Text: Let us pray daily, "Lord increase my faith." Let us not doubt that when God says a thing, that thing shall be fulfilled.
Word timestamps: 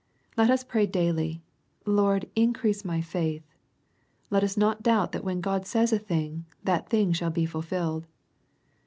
Let 0.35 0.49
us 0.49 0.63
pray 0.63 0.87
daily, 0.87 1.43
"Lord 1.85 2.27
increase 2.35 2.83
my 2.83 3.01
faith." 3.01 3.43
Let 4.31 4.43
us 4.43 4.57
not 4.57 4.81
doubt 4.81 5.11
that 5.11 5.23
when 5.23 5.41
God 5.41 5.67
says 5.67 5.93
a 5.93 5.99
thing, 5.99 6.47
that 6.63 6.89
thing 6.89 7.13
shall 7.13 7.29
be 7.29 7.45
fulfilled. 7.45 8.07